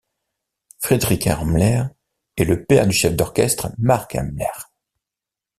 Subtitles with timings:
[0.79, 1.83] Fridrikh Ermler
[2.35, 4.47] est le père du chef d'orchestre Mark Ermler.